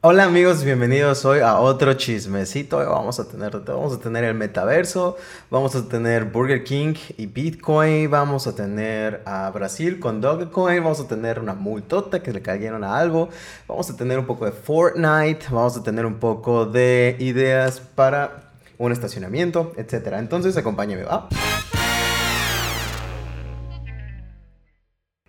[0.00, 2.76] Hola amigos, bienvenidos hoy a otro chismecito.
[2.76, 5.16] Vamos a tener, vamos a tener el metaverso,
[5.50, 11.00] vamos a tener Burger King y Bitcoin, vamos a tener a Brasil con Dogecoin, vamos
[11.00, 13.28] a tener una multota que le cayeron a algo,
[13.66, 18.52] vamos a tener un poco de Fortnite, vamos a tener un poco de ideas para
[18.78, 20.14] un estacionamiento, etc.
[20.16, 21.28] Entonces acompáñame, ¿va?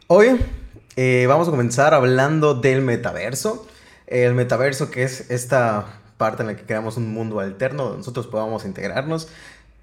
[0.06, 0.40] Hoy
[0.96, 3.66] eh, vamos a comenzar hablando del metaverso.
[4.10, 5.86] El metaverso, que es esta
[6.18, 9.30] parte en la que creamos un mundo alterno donde nosotros podamos integrarnos.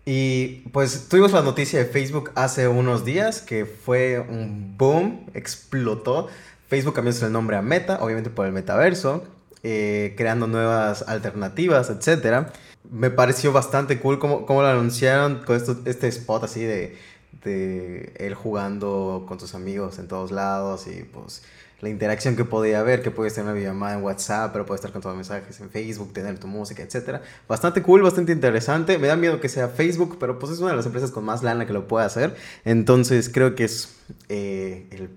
[0.05, 6.29] Y pues tuvimos la noticia de Facebook hace unos días que fue un boom, explotó.
[6.69, 9.25] Facebook cambió el nombre a Meta, obviamente por el metaverso,
[9.63, 12.49] eh, creando nuevas alternativas, etc.
[12.91, 16.97] Me pareció bastante cool cómo, cómo lo anunciaron con esto, este spot así de,
[17.45, 21.43] de él jugando con sus amigos en todos lados y pues
[21.81, 24.93] la interacción que podía haber, que puedes tener una videollamada en WhatsApp, pero puedes estar
[24.93, 27.21] con los mensajes en Facebook, tener tu música, etc.
[27.47, 28.99] Bastante cool, bastante interesante.
[28.99, 31.43] Me da miedo que sea Facebook, pero pues es una de las empresas con más
[31.43, 32.35] lana que lo puede hacer.
[32.65, 33.95] Entonces creo que es
[34.29, 35.11] eh, el,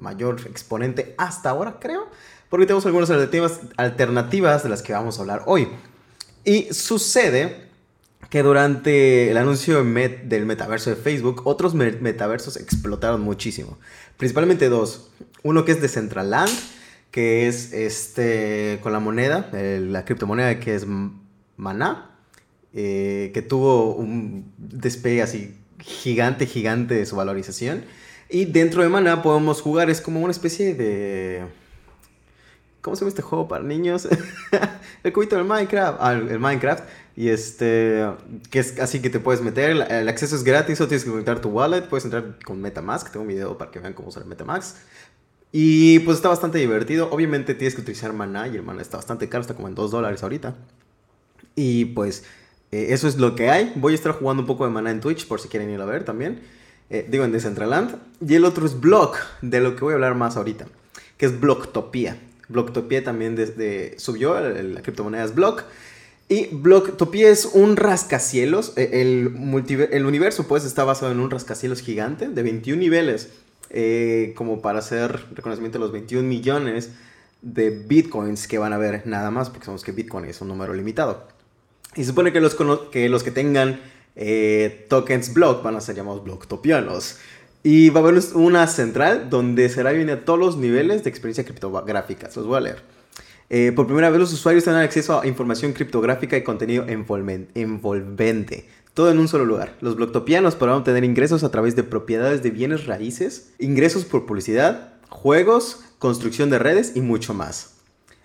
[0.00, 2.06] mayor exponente hasta ahora, creo.
[2.50, 3.10] Porque tenemos algunas
[3.76, 5.68] alternativas de las que vamos a hablar hoy.
[6.44, 7.71] Y sucede
[8.30, 13.78] que durante el anuncio del metaverso de Facebook, otros metaversos explotaron muchísimo.
[14.16, 15.10] Principalmente dos.
[15.42, 16.50] Uno que es Decentraland,
[17.10, 20.86] que es este con la moneda, la criptomoneda que es
[21.56, 22.16] Mana,
[22.72, 27.84] eh, que tuvo un despegue así gigante, gigante de su valorización.
[28.30, 31.44] Y dentro de Mana podemos jugar, es como una especie de
[32.82, 34.08] ¿Cómo se llama este juego para niños?
[35.04, 35.98] el cubito del Minecraft.
[36.00, 36.82] Ah, el Minecraft.
[37.14, 38.06] Y este,
[38.50, 39.70] que es así que te puedes meter.
[39.70, 41.82] El, acceso es gratis, solo tienes que conectar tu wallet.
[41.82, 43.10] Puedes entrar con Metamask.
[43.10, 44.76] Tengo un video para que vean cómo usar Metamask.
[45.52, 47.10] Y pues está bastante divertido.
[47.10, 49.90] Obviamente tienes que utilizar Mana y el Mana está bastante caro, está como en 2
[49.90, 50.54] dólares ahorita.
[51.54, 52.24] Y pues
[52.70, 53.72] eh, eso es lo que hay.
[53.76, 55.84] Voy a estar jugando un poco de Mana en Twitch por si quieren ir a
[55.84, 56.40] ver también.
[56.88, 57.96] Eh, digo en Decentraland.
[58.26, 60.66] Y el otro es Block, de lo que voy a hablar más ahorita,
[61.18, 62.16] que es Blocktopia.
[62.48, 65.64] Blocktopia también desde, subió, la criptomoneda es Block.
[66.32, 68.72] Y Blocktopia es un rascacielos.
[68.76, 69.34] E, el,
[69.90, 73.28] el universo pues está basado en un rascacielos gigante de 21 niveles.
[73.68, 76.90] Eh, como para hacer reconocimiento de los 21 millones
[77.42, 80.72] de bitcoins que van a haber nada más, porque sabemos que bitcoin es un número
[80.72, 81.28] limitado.
[81.96, 83.78] Y se supone que los que, tengan
[84.16, 87.18] eh, tokens block van a ser llamados blocktopianos.
[87.62, 92.30] Y va a haber una central donde será bien todos los niveles de experiencia criptográfica.
[92.34, 93.01] Los voy a leer.
[93.54, 98.66] Eh, por primera vez los usuarios tendrán acceso a información criptográfica y contenido envolvente.
[98.94, 99.76] Todo en un solo lugar.
[99.82, 104.94] Los blocktopianos podrán obtener ingresos a través de propiedades de bienes raíces, ingresos por publicidad,
[105.10, 107.81] juegos, construcción de redes y mucho más.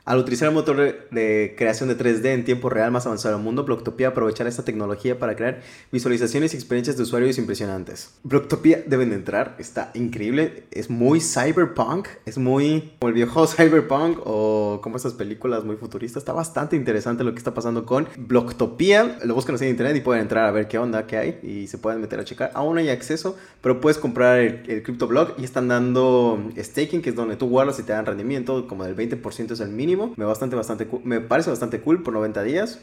[0.07, 3.66] Al utilizar el motor de creación de 3D en tiempo real más avanzado del mundo,
[3.66, 5.59] Blocktopia aprovechará esta tecnología para crear
[5.91, 8.13] visualizaciones y experiencias de usuarios impresionantes.
[8.23, 14.19] Blocktopia deben de entrar, está increíble, es muy cyberpunk, es muy como el viejo cyberpunk
[14.23, 16.22] o como estas películas muy futuristas.
[16.22, 19.17] Está bastante interesante lo que está pasando con Blocktopia.
[19.25, 21.67] Lo buscan así en internet y pueden entrar a ver qué onda, qué hay y
[21.67, 22.51] se pueden meter a checar.
[22.53, 27.16] Aún hay acceso, pero puedes comprar el, el CryptoBlock y están dando staking, que es
[27.17, 30.56] donde tú guardas y te dan rendimiento, como del 20% es el mínimo me, bastante,
[30.56, 32.80] bastante, me parece bastante cool por 90 días.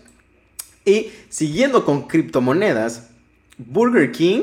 [0.85, 3.11] Y siguiendo con criptomonedas,
[3.57, 4.43] Burger King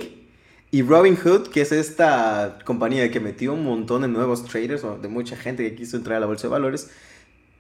[0.71, 5.07] y Robinhood, que es esta compañía que metió un montón de nuevos traders, o de
[5.07, 6.89] mucha gente que quiso entrar a la bolsa de valores,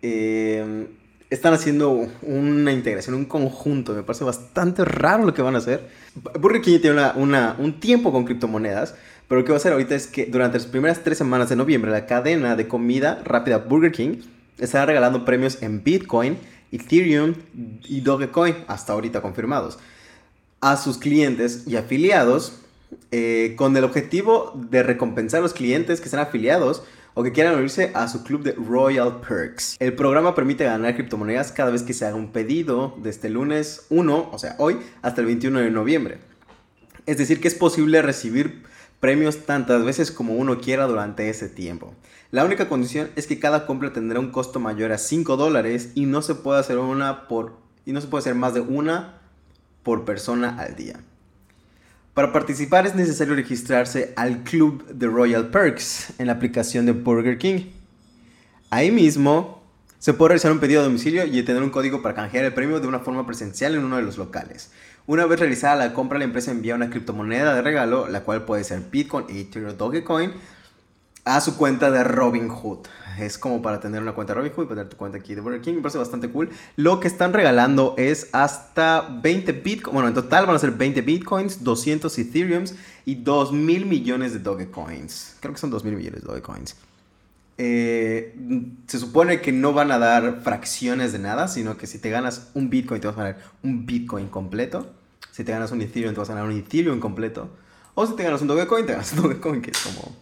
[0.01, 0.87] eh,
[1.31, 3.93] están haciendo una integración, un conjunto.
[3.93, 5.87] Me parece bastante raro lo que van a hacer.
[6.39, 8.95] Burger King tiene una, un tiempo con criptomonedas,
[9.27, 11.55] pero lo que va a hacer ahorita es que durante las primeras tres semanas de
[11.55, 14.17] noviembre, la cadena de comida rápida Burger King
[14.61, 16.37] estará regalando premios en Bitcoin,
[16.71, 17.33] Ethereum
[17.83, 19.77] y Dogecoin, hasta ahorita confirmados,
[20.61, 22.61] a sus clientes y afiliados
[23.11, 26.83] eh, con el objetivo de recompensar a los clientes que sean afiliados
[27.13, 29.75] o que quieran unirse a su club de Royal Perks.
[29.79, 33.85] El programa permite ganar criptomonedas cada vez que se haga un pedido desde el lunes
[33.89, 36.19] 1, o sea, hoy, hasta el 21 de noviembre.
[37.05, 38.63] Es decir, que es posible recibir
[39.01, 41.93] premios tantas veces como uno quiera durante ese tiempo.
[42.29, 46.05] La única condición es que cada compra tendrá un costo mayor a 5 dólares y
[46.05, 49.19] no se puede hacer una por y no se puede hacer más de una
[49.83, 51.01] por persona al día.
[52.13, 57.37] Para participar es necesario registrarse al club de Royal Perks en la aplicación de Burger
[57.37, 57.71] King.
[58.69, 59.63] Ahí mismo
[59.97, 62.79] se puede realizar un pedido a domicilio y tener un código para canjear el premio
[62.79, 64.71] de una forma presencial en uno de los locales.
[65.07, 68.63] Una vez realizada la compra, la empresa envía una criptomoneda de regalo, la cual puede
[68.63, 70.31] ser Bitcoin, Ethereum o Dogecoin,
[71.25, 72.87] a su cuenta de Robinhood.
[73.19, 75.61] Es como para tener una cuenta de Robinhood y poner tu cuenta aquí de Burger
[75.61, 75.73] King.
[75.75, 76.49] Me parece bastante cool.
[76.75, 79.93] Lo que están regalando es hasta 20 bitcoins.
[79.93, 84.39] Bueno, en total van a ser 20 bitcoins, 200 ethereums y 2 mil millones de
[84.39, 85.37] Dogecoins.
[85.39, 86.75] Creo que son 2 mil millones de Dogecoins.
[87.63, 88.33] Eh,
[88.87, 92.49] se supone que no van a dar fracciones de nada, sino que si te ganas
[92.55, 94.91] un bitcoin te vas a ganar un bitcoin completo.
[95.29, 97.51] Si te ganas un ethereum te vas a ganar un ethereum completo.
[97.93, 100.15] O si te ganas un Dogecoin, te ganas un Dogecoin que es como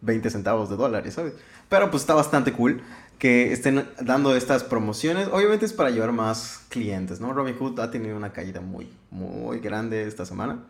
[0.00, 1.34] 20 centavos de dólares, ¿sabes?
[1.68, 2.80] Pero pues está bastante cool
[3.18, 5.28] que estén dando estas promociones.
[5.30, 7.34] Obviamente es para llevar más clientes, ¿no?
[7.34, 10.60] Robinhood ha tenido una caída muy, muy grande esta semana.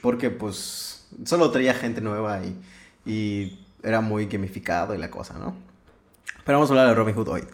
[0.00, 2.56] Porque pues solo traía gente nueva y,
[3.04, 5.54] y era muy gamificado y la cosa, ¿no?
[6.44, 7.44] Pero vamos a hablar de Robinhood hoy.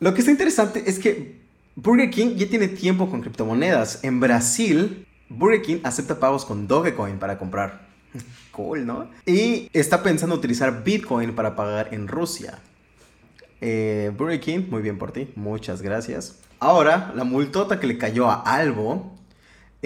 [0.00, 1.40] Lo que está interesante es que
[1.74, 4.04] Burger King ya tiene tiempo con criptomonedas.
[4.04, 7.86] En Brasil, Burger King acepta pagos con Dogecoin para comprar
[8.50, 9.10] Cool, ¿no?
[9.26, 12.58] Y está pensando utilizar Bitcoin para pagar en Rusia.
[13.60, 16.38] Eh, Burger King, muy bien por ti, muchas gracias.
[16.58, 19.14] Ahora, la multota que le cayó a Albo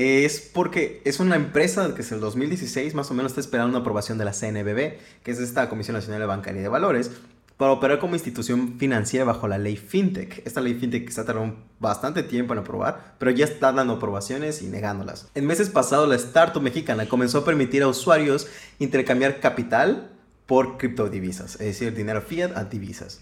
[0.01, 3.81] es porque es una empresa que es el 2016 más o menos está esperando una
[3.81, 7.11] aprobación de la CNBB, que es esta Comisión Nacional de Bancaria y de Valores,
[7.59, 10.47] para operar como institución financiera bajo la ley FinTech.
[10.47, 14.69] Esta ley FinTech está tardando bastante tiempo en aprobar, pero ya está dando aprobaciones y
[14.69, 15.29] negándolas.
[15.35, 18.47] En meses pasados, la startup mexicana comenzó a permitir a usuarios
[18.79, 20.11] intercambiar capital
[20.47, 23.21] por criptodivisas, es decir, dinero fiat a divisas.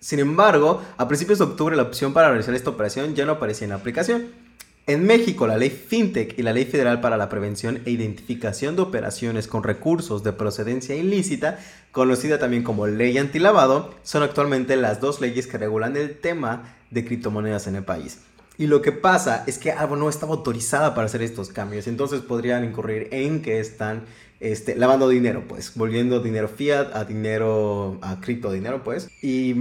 [0.00, 3.66] Sin embargo, a principios de octubre la opción para realizar esta operación ya no aparecía
[3.66, 4.49] en la aplicación.
[4.86, 8.82] En México, la ley FinTech y la Ley Federal para la Prevención e Identificación de
[8.82, 11.58] Operaciones con Recursos de Procedencia Ilícita,
[11.92, 17.04] conocida también como Ley Antilavado, son actualmente las dos leyes que regulan el tema de
[17.04, 18.18] criptomonedas en el país.
[18.58, 22.20] Y lo que pasa es que algo no estaba autorizada para hacer estos cambios, entonces
[22.20, 24.04] podrían incurrir en que están
[24.40, 29.08] este, lavando dinero, pues, volviendo dinero fiat a dinero, a cripto dinero, pues.
[29.22, 29.54] Y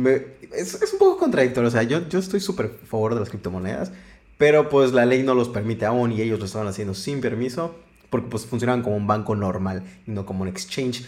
[0.54, 3.30] es, es, un poco contradictorio, o sea, yo, yo estoy súper a favor de las
[3.30, 3.92] criptomonedas,
[4.40, 7.76] pero pues la ley no los permite aún y ellos lo estaban haciendo sin permiso
[8.10, 11.06] porque pues funcionaban como un banco normal y no como un exchange.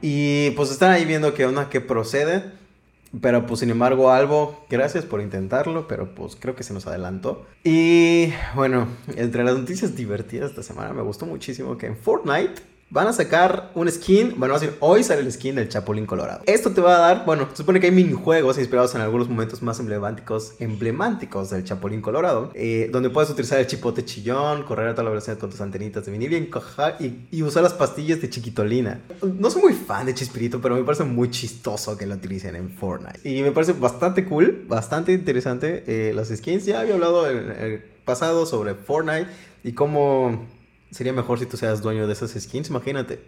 [0.00, 2.42] Y pues están ahí viendo que una que procede.
[3.20, 7.46] Pero pues sin embargo, Albo, gracias por intentarlo, pero pues creo que se nos adelantó.
[7.62, 12.62] Y bueno, entre las noticias divertidas esta semana me gustó muchísimo que en Fortnite
[12.92, 16.42] Van a sacar un skin, bueno, a decir, hoy sale el skin del Chapulín Colorado.
[16.44, 19.62] Esto te va a dar, bueno, se supone que hay minijuegos inspirados en algunos momentos
[19.62, 24.92] más emblemáticos, emblemáticos del Chapulín Colorado, eh, donde puedes utilizar el chipote chillón, correr a
[24.92, 29.00] toda la velocidad con tus antenitas de vinil y, y, usar las pastillas de chiquitolina.
[29.22, 32.68] No soy muy fan de Chispirito, pero me parece muy chistoso que lo utilicen en
[32.68, 33.26] Fortnite.
[33.26, 36.66] Y me parece bastante cool, bastante interesante eh, las skins.
[36.66, 39.28] Ya había hablado en el pasado sobre Fortnite
[39.64, 40.46] y cómo
[40.92, 42.68] sería mejor si tú seas dueño de esas skins.
[42.68, 43.20] Imagínate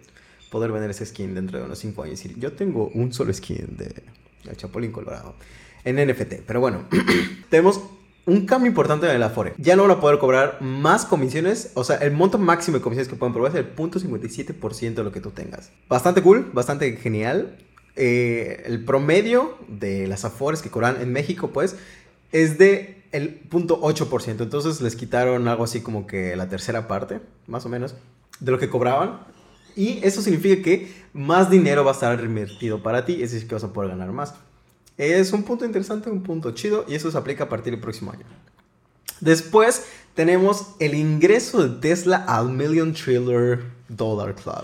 [0.49, 3.33] poder vender ese skin dentro de unos 5 años y decir, yo tengo un solo
[3.33, 4.03] skin de
[4.49, 5.35] el Chapulín Colorado
[5.83, 6.41] en NFT.
[6.45, 6.85] Pero bueno,
[7.49, 7.81] tenemos
[8.25, 9.53] un cambio importante en el Afore.
[9.57, 11.71] Ya no van a poder cobrar más comisiones.
[11.75, 15.11] O sea, el monto máximo de comisiones que pueden probar es el 0.57% de lo
[15.11, 15.71] que tú tengas.
[15.87, 17.57] Bastante cool, bastante genial.
[17.95, 21.75] Eh, el promedio de las Afores que cobran en México, pues,
[22.31, 24.41] es de el 0.8%.
[24.41, 27.95] Entonces les quitaron algo así como que la tercera parte, más o menos,
[28.39, 29.21] de lo que cobraban.
[29.75, 33.55] Y eso significa que más dinero va a estar reinvertido para ti, es decir, que
[33.55, 34.33] vas a poder ganar más.
[34.97, 38.11] Es un punto interesante, un punto chido, y eso se aplica a partir del próximo
[38.11, 38.25] año.
[39.21, 44.63] Después tenemos el ingreso de Tesla al Million Trillion Dollar Club.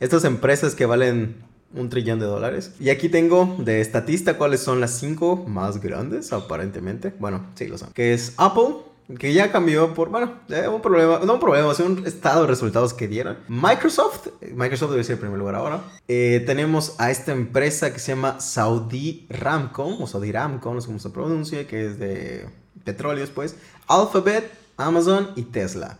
[0.00, 1.36] Estas empresas que valen
[1.74, 2.72] un trillón de dólares.
[2.80, 7.12] Y aquí tengo de estatista cuáles son las cinco más grandes, aparentemente.
[7.18, 7.92] Bueno, sí lo son.
[7.92, 8.76] Que es Apple,
[9.18, 10.32] que ya cambió por, bueno,
[10.72, 13.36] un problema, no un problema, es un estado de resultados que dieron.
[13.48, 15.82] Microsoft, Microsoft debe ser el primer lugar ahora.
[16.08, 20.86] Eh, tenemos a esta empresa que se llama Saudi Ramco, o Saudi Ramco, no sé
[20.86, 22.46] cómo se pronuncia, que es de
[22.84, 23.56] petróleos, pues.
[23.86, 25.98] Alphabet, Amazon y Tesla.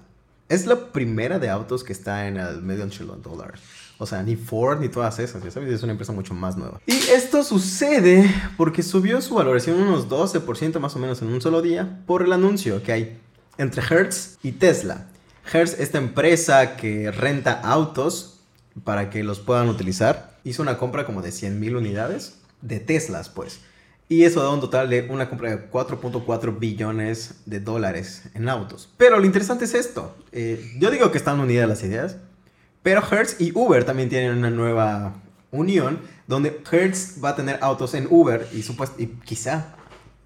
[0.48, 3.60] Es la primera de autos que está en el medio de dólares.
[3.98, 6.80] O sea, ni Ford ni todas esas, ya sabes, es una empresa mucho más nueva.
[6.86, 11.62] Y esto sucede porque subió su valoración unos 12% más o menos en un solo
[11.62, 13.18] día por el anuncio que hay
[13.56, 15.06] entre Hertz y Tesla.
[15.52, 18.40] Hertz, esta empresa que renta autos
[18.82, 23.28] para que los puedan utilizar, hizo una compra como de 100 mil unidades de Teslas,
[23.28, 23.60] pues.
[24.08, 28.92] Y eso da un total de una compra de 4.4 billones de dólares en autos.
[28.98, 30.14] Pero lo interesante es esto.
[30.32, 32.16] Eh, yo digo que están unidas las ideas.
[32.84, 35.14] Pero Hertz y Uber también tienen una nueva
[35.50, 38.62] unión donde Hertz va a tener autos en Uber y,
[39.02, 39.74] y quizá,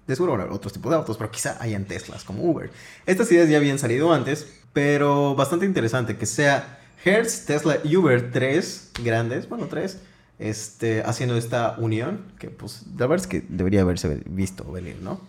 [0.05, 2.69] de seguro habrá otros tipos de autos, pero quizá hayan Teslas como Uber.
[3.05, 8.29] Estas ideas ya habían salido antes, pero bastante interesante que sea Hertz, Tesla y Uber,
[8.29, 9.99] tres grandes, bueno, tres,
[10.37, 15.21] este, haciendo esta unión, que pues la verdad es que debería haberse visto venir, ¿no?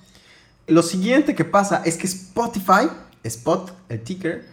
[0.66, 2.90] Lo siguiente que pasa es que Spotify,
[3.22, 4.46] Spot, el ticker,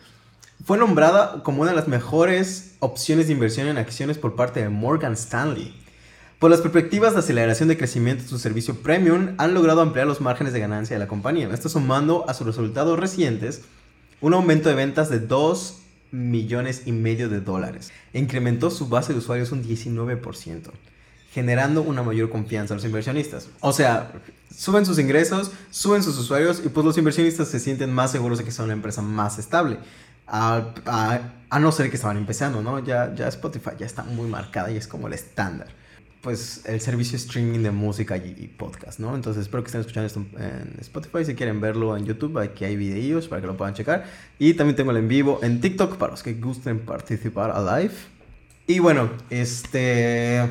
[0.63, 4.69] fue nombrada como una de las mejores opciones de inversión en acciones por parte de
[4.69, 5.73] Morgan Stanley.
[6.39, 10.21] Por las perspectivas de aceleración de crecimiento de su servicio premium, han logrado ampliar los
[10.21, 11.49] márgenes de ganancia de la compañía.
[11.51, 13.63] Esto sumando a sus resultados recientes
[14.21, 15.79] un aumento de ventas de 2
[16.11, 17.91] millones y medio de dólares.
[18.13, 20.69] Incrementó su base de usuarios un 19%,
[21.33, 23.49] generando una mayor confianza a los inversionistas.
[23.59, 24.11] O sea,
[24.55, 28.43] suben sus ingresos, suben sus usuarios y pues los inversionistas se sienten más seguros de
[28.43, 29.79] que son una empresa más estable.
[30.27, 30.73] A,
[31.49, 32.79] a, no ser que estaban empezando, ¿no?
[32.79, 35.67] Ya, ya Spotify ya está muy marcada y es como el estándar.
[36.21, 39.15] Pues el servicio streaming de música y, podcast, ¿no?
[39.15, 41.23] Entonces espero que estén escuchando esto en Spotify.
[41.23, 44.05] Si quieren verlo en YouTube, aquí hay videos para que lo puedan checar.
[44.37, 47.93] Y también tengo el en vivo en TikTok para los que gusten participar a live.
[48.65, 50.43] Y bueno, este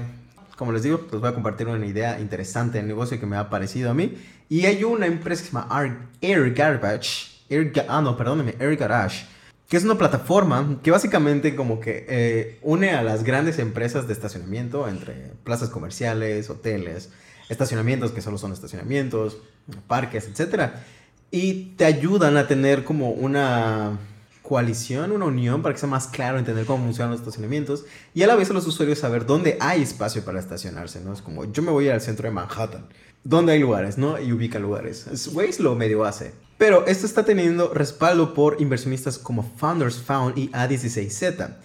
[0.57, 3.51] como les digo, les voy a compartir una idea interesante de negocio que me ha
[3.51, 4.15] parecido a mí.
[4.49, 7.45] Y hay una empresa que se llama Air Garbage.
[7.51, 9.27] Air, ah, no, perdónenme, Air Garage
[9.69, 14.13] que es una plataforma que básicamente como que eh, une a las grandes empresas de
[14.13, 17.11] estacionamiento entre plazas comerciales, hoteles,
[17.49, 19.39] estacionamientos que solo son estacionamientos,
[19.89, 20.71] parques, etc.
[21.31, 23.99] Y te ayudan a tener como una
[24.43, 28.29] coalición, una unión para que sea más claro entender cómo funcionan los estacionamientos y a
[28.29, 31.13] la vez a los usuarios saber dónde hay espacio para estacionarse, ¿no?
[31.13, 32.87] Es como yo me voy al centro de Manhattan,
[33.25, 34.21] ¿dónde hay lugares, no?
[34.21, 35.29] Y ubica lugares.
[35.33, 36.46] Waze lo medio hace.
[36.59, 41.57] Pero esto está teniendo respaldo por inversionistas como Founders Found y A16Z.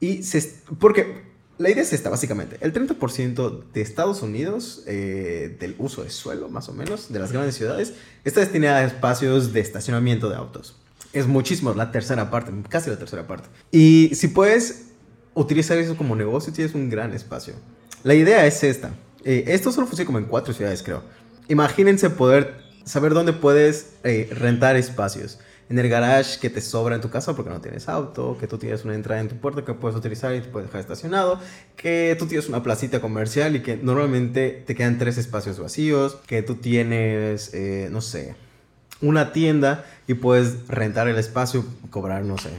[0.00, 2.56] Y se, porque la idea es esta, básicamente.
[2.62, 7.32] El 30% de Estados Unidos, eh, del uso de suelo, más o menos, de las
[7.32, 7.92] grandes ciudades,
[8.24, 10.76] está destinada a espacios de estacionamiento de autos.
[11.12, 13.48] Es muchísimo, la tercera parte, casi la tercera parte.
[13.70, 14.86] Y si puedes
[15.34, 17.54] utilizar eso como negocio, tienes un gran espacio.
[18.04, 18.94] La idea es esta.
[19.22, 21.02] Eh, esto solo funciona como en cuatro ciudades, creo.
[21.48, 25.38] Imagínense poder saber dónde puedes eh, rentar espacios.
[25.68, 28.58] En el garage que te sobra en tu casa porque no tienes auto, que tú
[28.58, 31.38] tienes una entrada en tu puerta que puedes utilizar y te puedes dejar estacionado,
[31.76, 36.42] que tú tienes una placita comercial y que normalmente te quedan tres espacios vacíos, que
[36.42, 38.34] tú tienes, eh, no sé,
[39.00, 42.50] una tienda y puedes rentar el espacio, cobrar, no sé,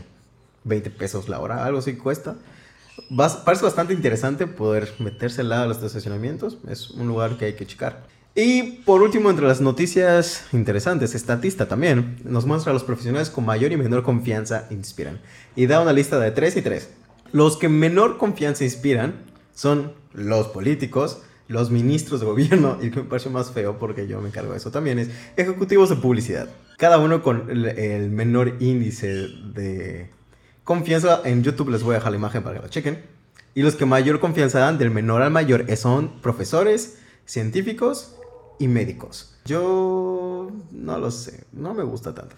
[0.63, 2.35] 20 pesos la hora, algo así cuesta.
[3.43, 6.59] parece bastante interesante poder meterse al lado de los estacionamientos.
[6.69, 8.03] Es un lugar que hay que checar.
[8.33, 13.45] Y por último, entre las noticias interesantes, Estatista también nos muestra a los profesionales con
[13.45, 15.19] mayor y menor confianza inspiran.
[15.55, 16.89] Y da una lista de 3 y 3.
[17.33, 19.15] Los que menor confianza inspiran
[19.53, 24.21] son los políticos, los ministros de gobierno, y que me parece más feo porque yo
[24.21, 26.47] me encargo de eso también, es ejecutivos de publicidad.
[26.77, 30.09] Cada uno con el, menor índice de
[30.63, 31.21] confianza.
[31.25, 33.03] En YouTube les voy a dejar la imagen para que la chequen.
[33.53, 38.15] Y los que mayor confianza dan, del menor al mayor, son profesores, científicos
[38.59, 39.35] y médicos.
[39.45, 42.35] Yo no lo sé, no me gusta tanto.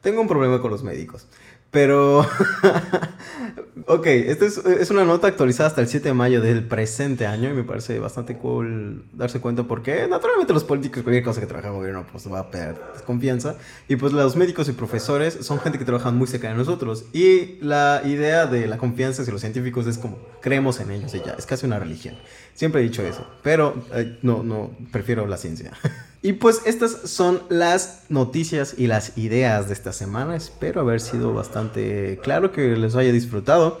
[0.00, 1.26] Tengo un problema con los médicos.
[1.70, 2.20] Pero,
[3.86, 7.52] ok, esta es, una nota actualizada hasta el 7 de mayo del presente año y
[7.52, 11.74] me parece bastante cool darse cuenta porque naturalmente los políticos, cualquier cosa que trabaja en
[11.74, 13.56] gobierno, pues va a perder desconfianza.
[13.86, 17.04] Y pues los médicos y profesores son gente que trabajan muy cerca de nosotros.
[17.12, 21.20] Y la idea de la confianza hacia los científicos es como creemos en ellos y
[21.20, 22.16] ya, es casi una religión.
[22.54, 25.72] Siempre he dicho eso, pero eh, no, no, prefiero la ciencia.
[26.20, 30.34] Y pues estas son las noticias y las ideas de esta semana.
[30.34, 33.80] Espero haber sido bastante claro, que les haya disfrutado.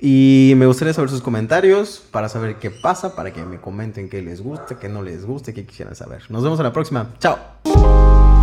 [0.00, 4.20] Y me gustaría saber sus comentarios para saber qué pasa, para que me comenten qué
[4.20, 6.30] les gusta, qué no les gusta, qué quisieran saber.
[6.30, 7.14] Nos vemos en la próxima.
[7.18, 8.33] Chao.